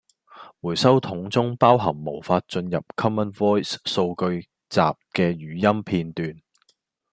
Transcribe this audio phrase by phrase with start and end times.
[0.61, 4.79] 回收桶中包含無法進入 Common Voice 數據集
[5.13, 6.41] 既語音片段